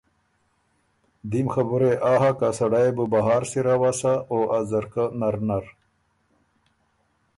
[1.29, 4.59] دیم خبُره يې آ هۀ که ا سړئ يې بُو بهار سِر اؤسا او ا
[4.69, 5.65] ځرکۀ نر زر۔